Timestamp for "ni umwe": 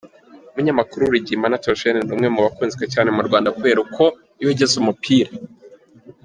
2.03-2.27